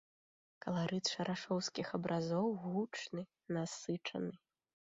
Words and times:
Каларыт 0.65 1.05
шарашоўскіх 1.15 1.87
абразоў 1.99 2.45
гучны, 2.65 3.21
насычаны. 3.59 4.31